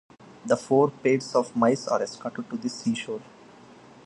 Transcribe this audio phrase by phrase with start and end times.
[0.47, 3.21] The four pairs of mice are escorted to the seashore.